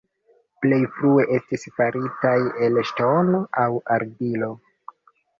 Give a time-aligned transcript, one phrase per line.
[0.61, 2.33] Plej frue estis faritaj
[2.67, 3.67] el ŝtono aŭ
[3.97, 4.49] argilo.